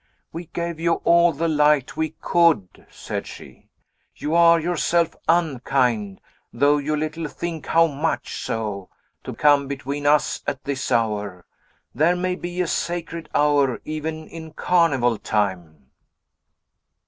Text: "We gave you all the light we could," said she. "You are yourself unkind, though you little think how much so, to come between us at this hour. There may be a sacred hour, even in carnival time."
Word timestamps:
"We 0.33 0.47
gave 0.47 0.79
you 0.79 0.93
all 1.03 1.31
the 1.31 1.47
light 1.47 1.95
we 1.95 2.15
could," 2.21 2.87
said 2.89 3.27
she. 3.27 3.69
"You 4.15 4.33
are 4.33 4.59
yourself 4.59 5.15
unkind, 5.29 6.19
though 6.51 6.79
you 6.79 6.95
little 6.95 7.27
think 7.27 7.67
how 7.67 7.85
much 7.85 8.41
so, 8.43 8.89
to 9.23 9.35
come 9.35 9.67
between 9.67 10.07
us 10.07 10.41
at 10.47 10.63
this 10.63 10.91
hour. 10.91 11.45
There 11.93 12.15
may 12.15 12.33
be 12.33 12.61
a 12.61 12.67
sacred 12.67 13.29
hour, 13.35 13.79
even 13.85 14.27
in 14.27 14.53
carnival 14.53 15.19
time." 15.19 15.91